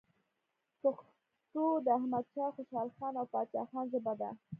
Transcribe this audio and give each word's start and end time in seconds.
پښتو 0.81 1.63
د 1.85 1.87
احمد 1.97 2.25
شاه 2.33 2.51
خوشحالخان 2.55 3.13
او 3.19 3.25
پاچا 3.33 3.61
خان 3.69 3.85
ژبه 3.93 4.13
ده. 4.21 4.29